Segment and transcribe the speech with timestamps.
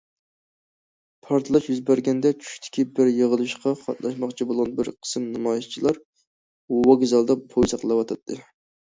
[1.27, 6.05] پارتلاش يۈز بەرگەندە چۈشتىكى بىر يىغىلىشقا قاتناشماقچى بولغان بىر قىسىم نامايىشچىلار
[6.81, 8.45] ۋوگزالدا پويىز ساقلاۋاتاتتى.